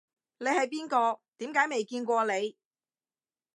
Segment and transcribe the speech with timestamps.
[0.39, 1.21] 你係邊個？
[1.37, 2.57] 點解未見過你